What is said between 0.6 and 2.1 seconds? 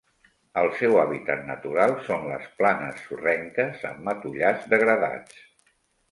seu hàbitat natural